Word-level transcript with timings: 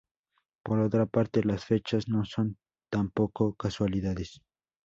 Por 0.63 0.79
otra 0.79 1.05
parte 1.05 1.43
las 1.43 1.63
fechas 1.63 2.07
no 2.07 2.25
son 2.25 2.57
tampoco 2.91 3.53
casualidades. 3.53 4.41